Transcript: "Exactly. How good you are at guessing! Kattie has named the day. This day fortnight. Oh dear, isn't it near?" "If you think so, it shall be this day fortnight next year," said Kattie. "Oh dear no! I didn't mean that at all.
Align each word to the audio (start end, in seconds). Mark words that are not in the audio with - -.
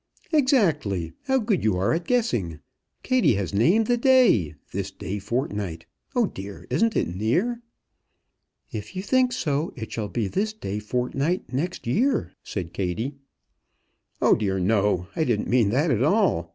"Exactly. 0.31 1.13
How 1.25 1.37
good 1.37 1.63
you 1.63 1.77
are 1.77 1.93
at 1.93 2.07
guessing! 2.07 2.59
Kattie 3.03 3.35
has 3.35 3.53
named 3.53 3.85
the 3.85 3.97
day. 3.97 4.55
This 4.73 4.89
day 4.89 5.19
fortnight. 5.19 5.85
Oh 6.15 6.25
dear, 6.25 6.65
isn't 6.71 6.95
it 6.95 7.07
near?" 7.07 7.61
"If 8.71 8.95
you 8.95 9.03
think 9.03 9.31
so, 9.31 9.71
it 9.75 9.91
shall 9.91 10.07
be 10.09 10.27
this 10.27 10.53
day 10.53 10.79
fortnight 10.79 11.53
next 11.53 11.85
year," 11.85 12.33
said 12.41 12.73
Kattie. 12.73 13.13
"Oh 14.19 14.33
dear 14.33 14.57
no! 14.59 15.05
I 15.15 15.23
didn't 15.23 15.49
mean 15.49 15.69
that 15.69 15.91
at 15.91 16.01
all. 16.01 16.49